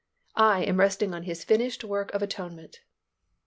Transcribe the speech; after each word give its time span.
I 0.35 0.63
am 0.63 0.79
resting 0.79 1.13
in 1.13 1.21
His 1.29 1.43
finished 1.43 1.83
work 1.83 2.11
of 2.15 2.23
atonement." 2.23 2.79